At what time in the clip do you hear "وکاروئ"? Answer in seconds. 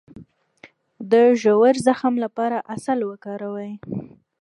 3.09-3.71